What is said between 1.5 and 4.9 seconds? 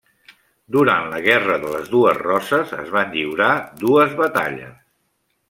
de les dues roses es van lliurar dues batalles.